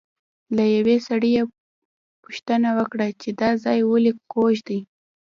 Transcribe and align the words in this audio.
له 0.55 0.63
یوه 0.75 0.95
سړي 1.07 1.29
یې 1.37 1.43
پوښتنه 2.23 2.69
وکړه 2.77 3.07
چې 3.21 3.29
دا 3.41 3.49
ځای 3.63 3.79
ولې 3.89 4.11
کوږ 4.33 4.55
دی. 4.67 4.79